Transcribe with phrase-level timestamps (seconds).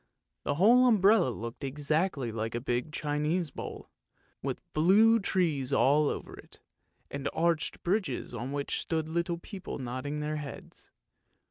[0.45, 3.91] "The whole umbrella looked exactly like a big Chinese bowl,
[4.41, 6.59] with blue trees all over it,
[7.11, 10.89] and arched bridges on which stood little people nodding their heads.